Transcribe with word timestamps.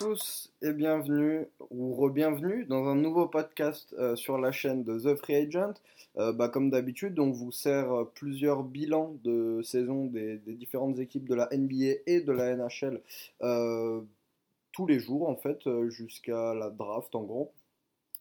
tous 0.00 0.50
et 0.62 0.72
bienvenue 0.72 1.46
ou 1.70 1.94
re-bienvenue 1.94 2.64
dans 2.64 2.86
un 2.86 2.94
nouveau 2.94 3.26
podcast 3.26 3.94
euh, 3.98 4.16
sur 4.16 4.38
la 4.38 4.50
chaîne 4.50 4.82
de 4.82 4.98
The 4.98 5.14
Free 5.14 5.36
Agent. 5.36 5.74
Euh, 6.16 6.32
bah, 6.32 6.48
comme 6.48 6.70
d'habitude, 6.70 7.18
on 7.18 7.30
vous 7.30 7.52
sert 7.52 7.92
euh, 7.92 8.04
plusieurs 8.14 8.62
bilans 8.62 9.14
de 9.22 9.60
saison 9.62 10.06
des, 10.06 10.38
différentes 10.46 10.98
équipes 10.98 11.28
de 11.28 11.34
la 11.34 11.48
NBA 11.52 12.00
et 12.06 12.22
de 12.22 12.32
la 12.32 12.56
NHL 12.56 13.02
tous 14.72 14.86
les 14.86 15.00
jours 15.00 15.28
en 15.28 15.36
fait 15.36 15.68
jusqu'à 15.88 16.54
la 16.54 16.70
draft 16.70 17.14
en 17.14 17.24
gros. 17.24 17.52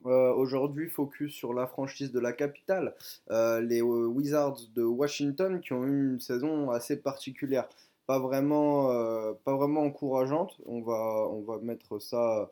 Aujourd'hui, 0.03 0.89
focus 0.89 1.33
sur 1.33 1.53
la 1.53 1.67
franchise 1.67 2.11
de 2.11 2.19
la 2.19 2.33
capitale, 2.33 2.95
les 3.29 3.81
Wizards 3.81 4.59
de 4.75 4.83
Washington 4.83 5.61
qui 5.61 5.73
ont 5.73 5.85
eu 5.85 6.13
une 6.13 6.19
saison 6.19 6.71
assez 6.71 6.97
particulière 6.97 7.69
pas 8.09 8.17
vraiment, 8.17 8.91
euh, 8.91 9.33
pas 9.43 9.55
vraiment 9.55 9.81
encourageante. 9.81 10.57
On 10.65 10.81
va, 10.81 11.27
on 11.29 11.41
va 11.43 11.59
mettre 11.59 11.99
ça 11.99 12.49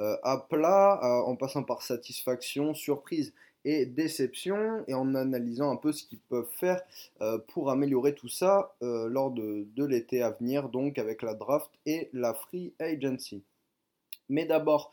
euh, 0.00 0.16
à 0.24 0.36
plat 0.50 0.98
euh, 1.00 1.30
en 1.30 1.36
passant 1.36 1.62
par 1.62 1.82
satisfaction, 1.82 2.74
surprise 2.74 3.32
et 3.64 3.86
déception 3.86 4.82
et 4.88 4.94
en 4.94 5.14
analysant 5.14 5.70
un 5.70 5.76
peu 5.76 5.92
ce 5.92 6.02
qu'ils 6.02 6.18
peuvent 6.18 6.50
faire 6.50 6.82
pour 7.46 7.70
améliorer 7.70 8.16
tout 8.16 8.28
ça 8.28 8.74
lors 8.80 9.32
de, 9.32 9.66
l'été 9.84 10.22
à 10.22 10.30
venir, 10.30 10.68
donc 10.68 10.98
avec 10.98 11.22
la 11.22 11.34
draft 11.34 11.70
et 11.84 12.08
la 12.12 12.32
free 12.32 12.72
agency. 12.78 13.42
Mais 14.28 14.44
d'abord, 14.44 14.92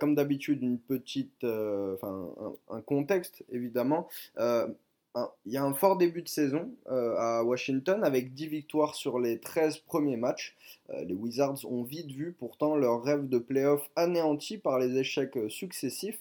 comme 0.00 0.14
d'habitude, 0.14 0.62
une 0.62 0.78
petite, 0.78 1.44
un, 1.44 1.98
un, 2.70 2.80
contexte 2.80 3.44
évidemment 3.50 4.08
il 5.46 5.52
y 5.52 5.56
a 5.56 5.64
un 5.64 5.74
fort 5.74 5.96
début 5.96 6.22
de 6.22 6.28
saison 6.28 6.70
euh, 6.90 7.16
à 7.16 7.44
Washington 7.44 8.02
avec 8.02 8.34
10 8.34 8.48
victoires 8.48 8.94
sur 8.94 9.18
les 9.18 9.38
13 9.38 9.78
premiers 9.78 10.16
matchs. 10.16 10.56
Euh, 10.90 11.04
les 11.04 11.14
Wizards 11.14 11.64
ont 11.70 11.82
vite 11.82 12.10
vu 12.10 12.32
pourtant 12.32 12.74
leur 12.74 13.02
rêve 13.02 13.28
de 13.28 13.38
playoff 13.38 13.88
anéanti 13.94 14.58
par 14.58 14.78
les 14.78 14.98
échecs 14.98 15.36
euh, 15.36 15.48
successifs. 15.48 16.20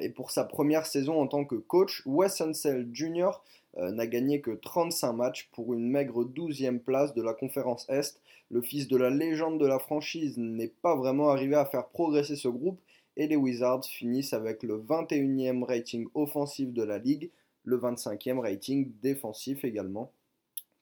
et 0.00 0.10
pour 0.10 0.30
sa 0.30 0.44
première 0.44 0.86
saison 0.86 1.20
en 1.20 1.26
tant 1.26 1.44
que 1.44 1.56
coach, 1.56 2.02
Wes 2.06 2.40
Unseld 2.40 2.94
Jr. 2.94 3.32
n'a 3.76 4.06
gagné 4.06 4.40
que 4.40 4.52
35 4.52 5.12
matchs 5.12 5.48
pour 5.52 5.74
une 5.74 5.90
maigre 5.90 6.24
12e 6.24 6.78
place 6.78 7.14
de 7.14 7.22
la 7.22 7.34
conférence 7.34 7.84
Est. 7.88 8.20
Le 8.52 8.62
fils 8.62 8.86
de 8.86 8.96
la 8.96 9.10
légende 9.10 9.58
de 9.58 9.66
la 9.66 9.80
franchise 9.80 10.38
n'est 10.38 10.72
pas 10.82 10.94
vraiment 10.94 11.30
arrivé 11.30 11.56
à 11.56 11.64
faire 11.64 11.88
progresser 11.88 12.36
ce 12.36 12.46
groupe 12.46 12.78
et 13.16 13.26
les 13.26 13.34
Wizards 13.34 13.84
finissent 13.84 14.34
avec 14.34 14.62
le 14.62 14.78
21e 14.78 15.64
rating 15.64 16.06
offensif 16.14 16.72
de 16.72 16.84
la 16.84 16.98
ligue 16.98 17.30
le 17.64 17.78
25e 17.78 18.40
rating 18.40 18.92
défensif 19.02 19.64
également. 19.64 20.12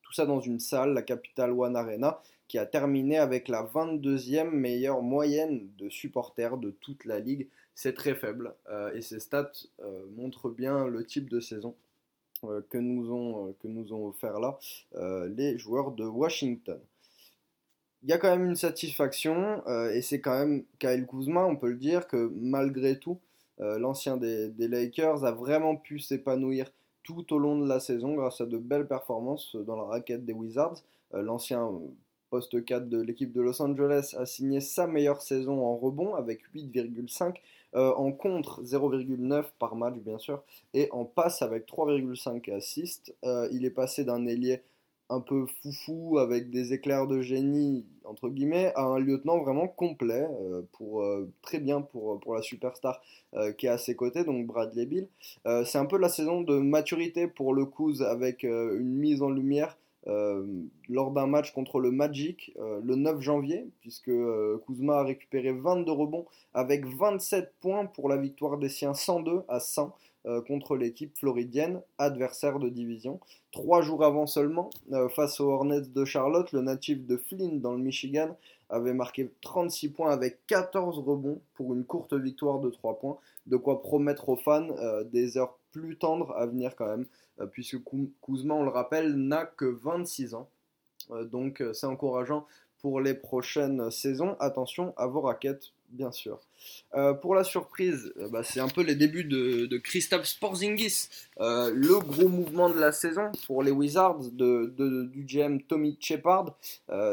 Tout 0.02 0.12
ça 0.12 0.26
dans 0.26 0.40
une 0.40 0.60
salle, 0.60 0.92
la 0.94 1.02
Capital 1.02 1.52
One 1.52 1.76
Arena, 1.76 2.20
qui 2.50 2.58
a 2.58 2.66
terminé 2.66 3.16
avec 3.16 3.46
la 3.46 3.62
22e 3.62 4.50
meilleure 4.50 5.02
moyenne 5.02 5.70
de 5.78 5.88
supporters 5.88 6.56
de 6.56 6.72
toute 6.72 7.04
la 7.04 7.20
ligue. 7.20 7.48
C'est 7.76 7.94
très 7.94 8.16
faible 8.16 8.56
euh, 8.68 8.92
et 8.92 9.02
ces 9.02 9.20
stats 9.20 9.52
euh, 9.78 10.04
montrent 10.16 10.50
bien 10.50 10.88
le 10.88 11.06
type 11.06 11.30
de 11.30 11.38
saison 11.38 11.76
euh, 12.42 12.60
que, 12.68 12.76
nous 12.76 13.12
ont, 13.12 13.54
que 13.60 13.68
nous 13.68 13.92
ont 13.92 14.08
offert 14.08 14.40
là 14.40 14.58
les 15.28 15.58
joueurs 15.58 15.92
de 15.92 16.04
Washington. 16.04 16.80
Il 18.02 18.08
y 18.08 18.12
a 18.12 18.18
quand 18.18 18.36
même 18.36 18.46
une 18.46 18.56
satisfaction 18.56 19.62
et 19.92 20.02
c'est 20.02 20.20
quand 20.20 20.36
même 20.36 20.64
Kyle 20.80 21.06
Kuzma, 21.06 21.44
on 21.44 21.54
peut 21.54 21.68
le 21.68 21.76
dire, 21.76 22.08
que 22.08 22.32
malgré 22.34 22.98
tout, 22.98 23.20
euh, 23.60 23.78
l'ancien 23.78 24.16
des, 24.16 24.50
Lakers, 24.58 25.24
a 25.24 25.32
vraiment 25.32 25.76
pu 25.76 25.98
s'épanouir 25.98 26.70
tout 27.02 27.32
au 27.32 27.38
long 27.38 27.58
de 27.58 27.66
la 27.66 27.80
saison 27.80 28.14
grâce 28.14 28.40
à 28.40 28.46
de 28.46 28.58
belles 28.58 28.86
performances 28.86 29.56
dans 29.56 29.76
la 29.76 29.84
raquette 29.84 30.24
des 30.24 30.32
Wizards. 30.32 30.82
Euh, 31.14 31.22
l'ancien 31.22 31.70
poste 32.30 32.64
4 32.64 32.88
de 32.88 33.00
l'équipe 33.00 33.32
de 33.32 33.40
Los 33.40 33.60
Angeles 33.60 34.14
a 34.16 34.24
signé 34.24 34.60
sa 34.60 34.86
meilleure 34.86 35.20
saison 35.20 35.64
en 35.64 35.76
rebond 35.76 36.14
avec 36.14 36.42
8,5, 36.54 37.36
euh, 37.74 37.92
en 37.94 38.12
contre 38.12 38.62
0,9 38.62 39.44
par 39.58 39.74
match 39.74 39.96
bien 39.96 40.18
sûr, 40.18 40.42
et 40.72 40.88
en 40.92 41.04
passe 41.04 41.42
avec 41.42 41.66
3,5 41.66 42.52
assists. 42.54 43.14
il 43.50 43.64
est 43.64 43.70
passé 43.70 44.04
d'un 44.04 44.26
ailier 44.26 44.62
un 45.10 45.20
peu 45.20 45.46
foufou 45.60 46.18
avec 46.18 46.50
des 46.50 46.72
éclairs 46.72 47.06
de 47.06 47.20
génie 47.20 47.84
entre 48.04 48.28
guillemets 48.28 48.72
à 48.76 48.82
un 48.82 48.98
lieutenant 48.98 49.38
vraiment 49.38 49.68
complet 49.68 50.26
euh, 50.42 50.62
pour 50.72 51.02
euh, 51.02 51.28
très 51.42 51.58
bien 51.58 51.82
pour, 51.82 52.18
pour 52.20 52.34
la 52.34 52.42
superstar 52.42 53.02
euh, 53.34 53.52
qui 53.52 53.66
est 53.66 53.70
à 53.70 53.78
ses 53.78 53.96
côtés 53.96 54.24
donc 54.24 54.46
Bradley 54.46 54.86
Bill 54.86 55.08
c'est 55.64 55.78
un 55.78 55.86
peu 55.86 55.98
la 55.98 56.08
saison 56.08 56.40
de 56.42 56.58
maturité 56.58 57.26
pour 57.26 57.52
le 57.54 57.66
Kuz 57.66 58.02
avec 58.02 58.44
une 58.44 58.94
mise 58.96 59.22
en 59.22 59.30
lumière 59.30 59.76
lors 60.06 61.10
d'un 61.10 61.26
match 61.26 61.52
contre 61.52 61.78
le 61.78 61.90
Magic 61.90 62.52
le 62.58 62.94
9 62.94 63.20
janvier 63.20 63.66
puisque 63.80 64.10
Kuzma 64.66 64.98
a 64.98 65.04
récupéré 65.04 65.52
22 65.52 65.92
rebonds 65.92 66.26
avec 66.54 66.86
27 66.86 67.52
points 67.60 67.86
pour 67.86 68.08
la 68.08 68.16
victoire 68.16 68.58
des 68.58 68.68
siens 68.68 68.94
102 68.94 69.42
à 69.48 69.60
100 69.60 69.94
euh, 70.26 70.42
contre 70.42 70.76
l'équipe 70.76 71.16
floridienne, 71.16 71.80
adversaire 71.96 72.58
de 72.58 72.68
division. 72.68 73.20
Trois 73.52 73.80
jours 73.80 74.04
avant 74.04 74.26
seulement, 74.26 74.68
euh, 74.92 75.08
face 75.08 75.40
aux 75.40 75.50
Hornets 75.50 75.80
de 75.80 76.04
Charlotte, 76.04 76.52
le 76.52 76.60
natif 76.60 77.06
de 77.06 77.16
Flint 77.16 77.56
dans 77.60 77.72
le 77.72 77.78
Michigan 77.78 78.36
avait 78.68 78.92
marqué 78.92 79.30
36 79.40 79.88
points 79.88 80.10
avec 80.10 80.46
14 80.46 80.98
rebonds 80.98 81.40
pour 81.54 81.72
une 81.72 81.84
courte 81.84 82.12
victoire 82.12 82.60
de 82.60 82.68
3 82.68 82.98
points. 82.98 83.16
De 83.46 83.56
quoi 83.56 83.80
promettre 83.80 84.28
aux 84.28 84.36
fans 84.36 84.68
euh, 84.78 85.04
des 85.04 85.38
heures 85.38 85.58
plus 85.72 85.96
tendres 85.96 86.32
à 86.36 86.44
venir 86.44 86.76
quand 86.76 86.88
même, 86.88 87.06
puisque 87.52 87.78
Kuzma, 88.20 88.54
on 88.54 88.64
le 88.64 88.70
rappelle, 88.70 89.14
n'a 89.14 89.46
que 89.46 89.64
26 89.64 90.34
ans. 90.34 90.48
donc 91.30 91.62
c'est 91.72 91.86
encourageant 91.86 92.44
pour 92.80 93.00
les 93.00 93.14
prochaines 93.14 93.90
saisons. 93.90 94.36
Attention 94.40 94.94
à 94.96 95.06
vos 95.06 95.20
raquettes 95.20 95.72
bien 95.90 96.12
sûr. 96.12 96.38
Euh, 96.94 97.14
pour 97.14 97.34
la 97.34 97.44
surprise, 97.44 98.12
euh, 98.16 98.28
bah, 98.28 98.42
c'est 98.42 98.60
un 98.60 98.68
peu 98.68 98.82
les 98.82 98.94
débuts 98.94 99.24
de, 99.24 99.66
de 99.66 99.78
Christophe 99.78 100.26
Sporzingis, 100.26 101.08
euh, 101.40 101.72
le 101.74 101.98
gros 101.98 102.28
mouvement 102.28 102.70
de 102.70 102.78
la 102.78 102.92
saison 102.92 103.30
pour 103.46 103.62
les 103.62 103.70
Wizards 103.70 104.30
de, 104.32 104.72
du 105.12 105.24
GM 105.24 105.58
Tommy 105.60 105.96
Shepard, 106.00 106.56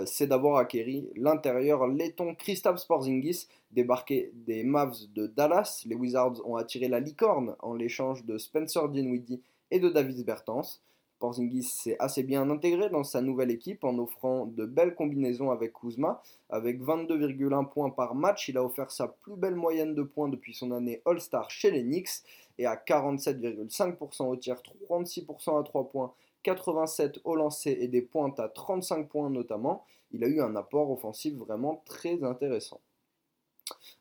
c'est 0.06 0.28
d'avoir 0.28 0.58
acquéri 0.58 1.10
l'intérieur 1.16 1.88
laiton 1.88 2.36
Christophe 2.36 2.80
Sporzingis, 2.80 3.48
débarqué 3.72 4.32
des 4.34 4.64
Mavs 4.64 5.12
de 5.14 5.28
Dallas. 5.28 5.84
Les 5.86 5.96
Wizards 5.96 6.48
ont 6.48 6.56
attiré 6.56 6.88
la 6.88 7.00
licorne 7.00 7.56
en 7.60 7.74
l'échange 7.74 8.26
de 8.26 8.38
Spencer 8.38 8.90
Dinwiddie 8.90 9.42
et 9.72 9.80
de 9.80 9.90
David 9.90 10.26
Bertans. 10.26 10.80
Porzingis 11.20 11.64
s'est 11.64 11.96
assez 12.00 12.24
bien 12.24 12.50
intégré 12.50 12.90
dans 12.90 13.04
sa 13.04 13.22
nouvelle 13.22 13.52
équipe 13.52 13.84
en 13.84 13.98
offrant 13.98 14.46
de 14.46 14.66
belles 14.66 14.96
combinaisons 14.96 15.52
avec 15.52 15.74
Kuzma. 15.74 16.22
Avec 16.50 16.82
22,1 16.82 17.70
points 17.70 17.90
par 17.90 18.16
match, 18.16 18.50
il 18.50 18.58
a 18.58 18.64
offert 18.64 18.92
sa 18.92 19.08
plus 19.08 19.36
belle 19.36 19.56
moyenne 19.56 19.96
de 19.96 20.04
points 20.04 20.30
depuis 20.30 20.54
son 20.54 20.72
année 20.72 21.02
All-Star 21.06 21.50
chez 21.50 21.72
les 21.72 21.84
Knicks 21.84 22.24
et 22.58 22.66
à 22.66 22.76
47,5% 22.76 24.24
au 24.28 24.36
tir, 24.36 24.58
36% 24.90 25.60
à 25.60 25.64
3 25.64 25.90
points, 25.90 26.14
87 26.44 27.20
au 27.24 27.36
lancer 27.36 27.78
et 27.80 27.88
des 27.88 28.02
pointes 28.02 28.40
à 28.40 28.48
35 28.48 29.10
points 29.10 29.30
notamment. 29.30 29.86
Il 30.12 30.24
a 30.24 30.28
eu 30.28 30.42
un 30.42 30.56
apport 30.56 30.92
offensif 30.92 31.36
vraiment 31.36 31.84
très 31.86 32.24
intéressant. 32.24 32.80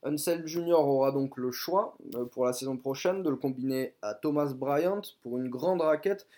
Unseld 0.05 0.47
Junior 0.47 0.87
aura 0.87 1.11
donc 1.11 1.37
le 1.37 1.51
choix 1.51 1.97
euh, 2.15 2.25
pour 2.27 2.45
la 2.45 2.53
saison 2.53 2.77
prochaine 2.77 3.23
de 3.23 3.31
le 3.31 3.37
combiner 3.37 3.95
à 4.03 4.15
Thomas 4.15 4.53
Bryant 4.55 5.01
pour 5.23 5.39
une 5.39 5.49
grande 5.49 5.81
raquette 5.81 6.29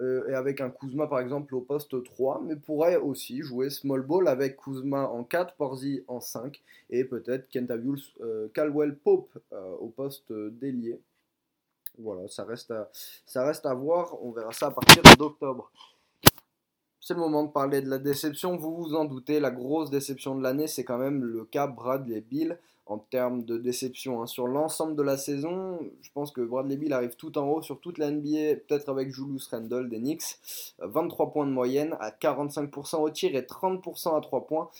euh, 0.00 0.28
et 0.28 0.34
avec 0.34 0.60
un 0.60 0.70
Kuzma 0.70 1.06
par 1.06 1.20
exemple 1.20 1.54
au 1.54 1.60
poste 1.60 2.02
3, 2.02 2.42
mais 2.44 2.56
pourrait 2.56 2.96
aussi 2.96 3.42
jouer 3.42 3.70
small 3.70 4.02
ball 4.02 4.26
avec 4.26 4.56
Kuzma 4.56 5.06
en 5.06 5.22
4, 5.22 5.54
Porzi 5.54 6.02
en 6.08 6.20
5 6.20 6.62
et 6.90 7.04
peut-être 7.04 7.48
Kentavious 7.50 8.00
euh, 8.20 8.48
Caldwell 8.54 8.96
Pope 8.96 9.30
euh, 9.52 9.74
au 9.80 9.88
poste 9.88 10.32
d'ailier. 10.32 11.00
Voilà, 11.98 12.26
ça 12.28 12.44
reste, 12.44 12.70
à, 12.70 12.88
ça 13.26 13.44
reste 13.44 13.66
à 13.66 13.74
voir, 13.74 14.16
on 14.24 14.32
verra 14.32 14.52
ça 14.52 14.68
à 14.68 14.70
partir 14.70 15.02
d'octobre. 15.18 15.70
C'est 16.98 17.14
le 17.14 17.20
moment 17.20 17.44
de 17.44 17.50
parler 17.50 17.82
de 17.82 17.90
la 17.90 17.98
déception, 17.98 18.56
vous 18.56 18.74
vous 18.76 18.94
en 18.94 19.04
doutez, 19.04 19.40
la 19.40 19.50
grosse 19.50 19.90
déception 19.90 20.36
de 20.36 20.42
l'année 20.42 20.68
c'est 20.68 20.84
quand 20.84 20.98
même 20.98 21.22
le 21.22 21.44
cas 21.44 21.66
Bradley 21.66 22.22
Bill 22.22 22.58
en 22.92 22.98
termes 22.98 23.44
de 23.44 23.56
déception. 23.56 24.22
Hein. 24.22 24.26
Sur 24.26 24.46
l'ensemble 24.46 24.94
de 24.94 25.02
la 25.02 25.16
saison, 25.16 25.78
je 26.02 26.10
pense 26.12 26.30
que 26.30 26.40
Bradley 26.40 26.76
Bill 26.76 26.92
arrive 26.92 27.16
tout 27.16 27.36
en 27.38 27.48
haut 27.48 27.62
sur 27.62 27.80
toute 27.80 27.98
la 27.98 28.10
NBA, 28.10 28.56
peut-être 28.66 28.88
avec 28.88 29.10
Julius 29.10 29.48
Randle 29.48 29.88
des 29.88 29.98
Knicks. 29.98 30.38
23 30.78 31.26
euh, 31.26 31.30
points 31.30 31.46
de 31.46 31.52
moyenne 31.52 31.96
à 32.00 32.10
45% 32.10 32.96
au 32.96 33.10
tir 33.10 33.34
et 33.34 33.42
30% 33.42 34.16
à 34.16 34.20
3 34.20 34.46
points. 34.46 34.70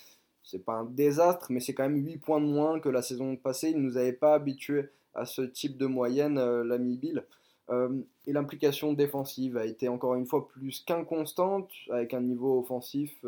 C'est 0.44 0.64
pas 0.64 0.74
un 0.74 0.84
désastre, 0.84 1.46
mais 1.50 1.60
c'est 1.60 1.72
quand 1.72 1.84
même 1.84 2.04
8 2.04 2.18
points 2.18 2.40
de 2.40 2.46
moins 2.46 2.80
que 2.80 2.88
la 2.88 3.02
saison 3.02 3.36
passée. 3.36 3.70
Il 3.70 3.78
ne 3.78 3.82
nous 3.82 3.96
avait 3.96 4.12
pas 4.12 4.34
habitués 4.34 4.90
à 5.14 5.24
ce 5.24 5.42
type 5.42 5.78
de 5.78 5.86
moyenne, 5.86 6.38
euh, 6.38 6.64
l'ami 6.64 6.96
Bill. 6.96 7.24
Euh, 7.70 8.02
et 8.26 8.32
l'implication 8.32 8.92
défensive 8.92 9.56
a 9.56 9.64
été 9.64 9.88
encore 9.88 10.14
une 10.14 10.26
fois 10.26 10.48
plus 10.48 10.80
qu'inconstante, 10.80 11.70
avec 11.90 12.12
un 12.12 12.20
niveau 12.20 12.58
offensif 12.60 13.24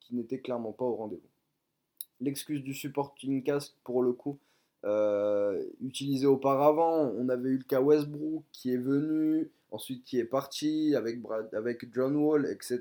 qui 0.00 0.14
n'était 0.14 0.38
clairement 0.38 0.72
pas 0.72 0.84
au 0.84 0.94
rendez-vous 0.94 1.35
l'excuse 2.20 2.62
du 2.62 2.74
supporting 2.74 3.42
cast 3.42 3.74
pour 3.84 4.02
le 4.02 4.12
coup 4.12 4.38
euh, 4.86 5.64
utilisé 5.80 6.26
auparavant. 6.26 7.12
On 7.16 7.28
avait 7.28 7.48
eu 7.48 7.58
le 7.58 7.64
cas 7.64 7.80
Westbrook 7.80 8.44
qui 8.52 8.72
est 8.72 8.76
venu, 8.76 9.50
ensuite 9.72 10.04
qui 10.04 10.18
est 10.18 10.24
parti 10.24 10.94
avec, 10.94 11.18
avec 11.52 11.92
John 11.92 12.14
Wall, 12.14 12.46
etc. 12.46 12.80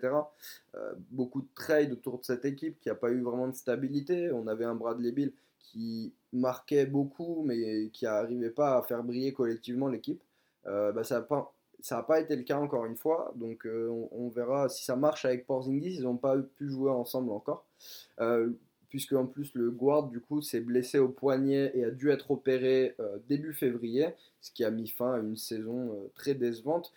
Euh, 0.76 0.94
beaucoup 1.10 1.42
de 1.42 1.48
trades 1.56 1.92
autour 1.94 2.20
de 2.20 2.26
cette 2.26 2.46
équipe 2.46 2.80
qui 2.80 2.90
n'a 2.90 2.96
pas 2.96 3.10
eu 3.10 3.22
vraiment 3.22 3.48
de 3.48 3.56
stabilité. 3.56 4.32
On 4.32 4.46
avait 4.46 4.66
un 4.66 4.76
Bradley 4.76 5.12
Bill 5.12 5.34
qui 5.58 6.14
marquait 6.32 6.86
beaucoup, 6.86 7.44
mais 7.44 7.90
qui 7.92 8.06
n'arrivait 8.06 8.52
pas 8.52 8.78
à 8.78 8.84
faire 8.84 9.04
briller 9.04 9.34
collectivement 9.34 9.88
l'équipe. 9.88 10.22
Bah, 10.66 11.04
ça 11.04 11.16
n'a 11.16 11.22
pas, 11.22 11.54
ça 11.80 12.04
pas 12.04 12.20
été 12.20 12.36
le 12.36 12.44
cas 12.44 12.60
encore 12.60 12.86
une 12.86 12.98
fois, 12.98 13.32
donc 13.36 13.68
on, 13.68 14.30
verra 14.30 14.68
si 14.68 14.84
ça 14.84 14.96
marche 14.96 15.26
avec 15.26 15.46
Porzingis. 15.46 15.98
Ils 15.98 16.04
n'ont 16.04 16.18
pas 16.18 16.38
pu 16.38 16.70
jouer 16.70 16.92
ensemble 16.92 17.32
encore 17.32 17.66
puisque 18.96 19.12
en 19.12 19.26
plus 19.26 19.54
le 19.56 19.72
guard 19.72 20.08
du 20.08 20.22
coup 20.22 20.42
s'est 20.42 20.62
blessé 20.62 21.00
au 21.00 21.10
poignet 21.10 21.70
et 21.74 21.84
a 21.84 21.92
dû 21.92 22.12
être 22.12 22.32
opéré 22.32 22.96
euh, 23.02 23.18
début 23.28 23.52
février, 23.52 24.08
ce 24.40 24.52
qui 24.52 24.64
a 24.64 24.72
mis 24.72 24.88
fin 24.88 25.16
à 25.16 25.20
une 25.20 25.36
saison 25.36 25.92
euh, 25.92 26.08
très 26.16 26.34
décevante. 26.34 26.94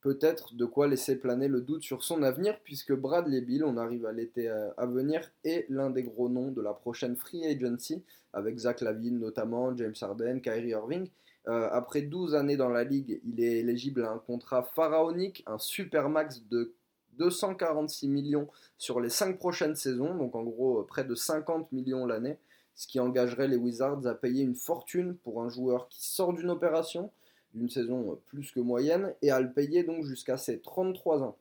Peut-être 0.00 0.56
de 0.56 0.64
quoi 0.64 0.88
laisser 0.88 1.14
planer 1.14 1.46
le 1.46 1.60
doute 1.60 1.84
sur 1.84 2.02
son 2.02 2.24
avenir, 2.24 2.58
puisque 2.64 2.92
Bradley 2.92 3.40
Bill, 3.40 3.62
on 3.62 3.76
arrive 3.76 4.04
à 4.04 4.10
l'été 4.10 4.48
euh, 4.48 4.68
à 4.76 4.86
venir, 4.86 5.30
est 5.44 5.66
l'un 5.68 5.90
des 5.90 6.02
gros 6.02 6.28
noms 6.28 6.50
de 6.50 6.60
la 6.60 6.72
prochaine 6.72 7.14
free 7.14 7.46
agency, 7.46 8.02
avec 8.32 8.58
Zach 8.58 8.80
Lavine 8.80 9.20
notamment, 9.20 9.76
James 9.76 9.94
Harden, 10.00 10.40
Kyrie 10.40 10.70
Irving. 10.70 11.08
après 11.44 12.02
12 12.02 12.34
années 12.34 12.56
dans 12.56 12.68
la 12.68 12.82
ligue, 12.82 13.20
il 13.24 13.40
est 13.40 13.58
éligible 13.58 14.02
à 14.02 14.10
un 14.10 14.18
contrat 14.18 14.64
pharaonique, 14.74 15.44
un 15.46 15.58
super 15.58 16.08
max 16.08 16.42
de 16.50 16.74
246 17.18 18.08
millions 18.08 18.48
sur 18.78 19.00
les 19.00 19.10
5 19.10 19.38
prochaines 19.38 19.76
saisons, 19.76 20.14
donc 20.14 20.34
en 20.34 20.42
gros 20.42 20.80
euh, 20.80 20.86
près 20.86 21.04
de 21.04 21.14
50 21.14 21.72
millions 21.72 22.06
l'année, 22.06 22.38
ce 22.74 22.86
qui 22.86 23.00
engagerait 23.00 23.48
les 23.48 23.56
Wizards 23.56 24.06
à 24.06 24.14
payer 24.14 24.44
une 24.44 24.54
fortune 24.54 25.16
pour 25.24 25.42
un 25.42 25.48
joueur 25.48 25.88
qui 25.88 26.06
sort 26.06 26.32
d'une 26.32 26.50
opération, 26.50 27.10
d'une 27.54 27.70
saison 27.70 28.12
euh, 28.12 28.16
plus 28.26 28.50
que 28.50 28.60
moyenne, 28.60 29.14
et 29.22 29.30
à 29.30 29.40
le 29.40 29.50
payer 29.50 29.82
donc 29.82 30.04
jusqu'à 30.04 30.36
ses 30.36 30.60
33 30.60 31.22
ans. 31.22 31.36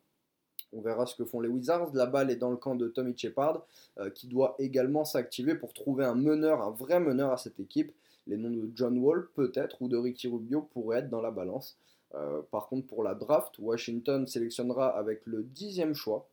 On 0.73 0.81
verra 0.81 1.05
ce 1.05 1.15
que 1.15 1.23
font 1.23 1.39
les 1.39 1.47
Wizards. 1.47 1.91
La 1.93 2.05
balle 2.05 2.29
est 2.29 2.35
dans 2.35 2.49
le 2.49 2.57
camp 2.57 2.75
de 2.75 2.87
Tommy 2.87 3.17
Shepard, 3.17 3.65
euh, 3.99 4.09
qui 4.09 4.27
doit 4.27 4.55
également 4.59 5.05
s'activer 5.05 5.55
pour 5.55 5.73
trouver 5.73 6.05
un 6.05 6.15
meneur, 6.15 6.61
un 6.61 6.71
vrai 6.71 6.99
meneur 6.99 7.31
à 7.31 7.37
cette 7.37 7.59
équipe. 7.59 7.93
Les 8.27 8.37
noms 8.37 8.49
de 8.49 8.69
John 8.73 8.97
Wall, 8.97 9.27
peut-être, 9.35 9.81
ou 9.81 9.87
de 9.87 9.97
Ricky 9.97 10.27
Rubio 10.27 10.61
pourraient 10.61 10.99
être 10.99 11.09
dans 11.09 11.21
la 11.21 11.31
balance. 11.31 11.77
Euh, 12.15 12.41
par 12.51 12.67
contre, 12.67 12.87
pour 12.87 13.03
la 13.03 13.15
draft, 13.15 13.57
Washington 13.59 14.25
sélectionnera 14.27 14.89
avec 14.89 15.25
le 15.25 15.43
dixième 15.43 15.93
choix, 15.93 16.27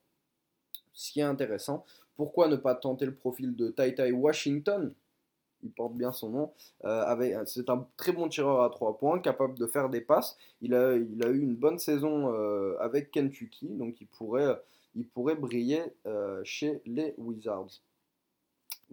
ce 0.93 1.13
qui 1.13 1.21
est 1.21 1.25
intéressant. 1.25 1.85
Pourquoi 2.17 2.49
ne 2.49 2.57
pas 2.57 2.75
tenter 2.75 3.07
le 3.07 3.15
profil 3.15 3.57
de 3.57 3.69
Tai 3.69 3.95
Tai 3.95 4.13
Washington? 4.13 4.95
Il 5.65 5.71
porte 5.73 5.95
bien 5.95 6.13
son 6.13 6.31
nom. 6.31 6.53
Euh, 6.85 7.45
c'est 7.47 7.71
un 7.71 7.87
très 7.97 8.13
bon 8.13 8.29
tireur 8.29 8.63
à 8.63 8.71
3 8.71 8.99
points, 8.99 9.21
capable 9.21 9.57
de 9.57 9.67
faire 9.67 9.89
des 9.89 10.01
passes. 10.01 10.37
Il 10.61 10.75
a, 10.75 10.95
eu 10.95 11.41
une 11.41 11.55
bonne 11.55 11.79
saison 11.79 12.33
euh, 12.33 12.77
avec 12.81 13.11
Kentucky, 13.13 13.69
donc 13.69 14.01
il 14.01 14.09
pourrait 14.09 15.37
briller 15.37 15.83
chez 16.43 16.83
les 16.85 17.15
Wizards. 17.17 17.81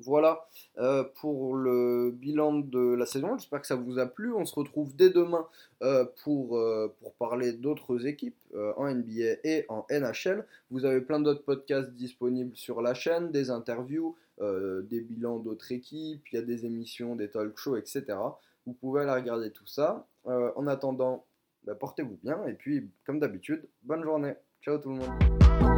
Voilà 0.04 0.46
euh, 0.78 1.04
pour 1.22 1.56
le 1.56 2.12
bilan 2.12 2.60
de 2.60 2.94
la 2.94 3.06
saison. 3.06 3.38
J'espère 3.38 3.62
que 3.62 3.68
ça 3.68 3.76
vous 3.76 4.00
a 4.00 4.06
plu. 4.06 4.34
On 4.34 4.46
se 4.46 4.56
retrouve 4.56 4.96
dès 4.96 5.10
demain 5.10 5.48
euh, 5.82 6.06
pour, 6.24 6.58
euh, 6.58 6.94
pour 7.00 7.14
parler 7.14 7.54
d'autres 7.54 8.06
équipes 8.06 8.36
en 8.78 8.94
NBA 8.94 9.40
et 9.44 9.66
en 9.70 9.86
NHL. 9.90 10.46
Vous 10.72 10.86
avez 10.86 11.02
plein 11.02 11.20
d'autres 11.20 11.44
podcasts 11.44 11.92
disponibles 11.92 12.56
sur 12.56 12.82
la 12.82 12.94
chaîne, 12.94 13.32
des 13.32 13.52
interviews, 13.52 14.16
des 14.40 15.02
bilans 15.02 15.40
d'autres 15.40 15.72
équipes, 15.72 16.26
il 16.32 16.36
y 16.36 16.38
a 16.40 16.42
des 16.42 16.66
émissions, 16.66 17.16
des 17.16 17.30
talk 17.30 17.58
shows, 17.58 17.78
etc. 17.78 18.06
Vous 18.66 18.74
pouvez 18.74 19.02
aller 19.02 19.12
regarder 19.12 19.52
tout 19.52 19.68
ça. 19.68 20.08
en 20.26 20.68
attendant, 20.68 21.26
bah, 21.64 21.76
portez-vous 21.76 22.18
bien 22.24 22.44
et 22.48 22.54
puis, 22.54 22.90
comme 23.06 23.20
d'habitude, 23.20 23.68
bonne 23.84 24.04
journée. 24.04 24.34
Ciao 24.62 24.78
tout 24.78 24.90
le 24.90 24.96
monde. 24.96 25.69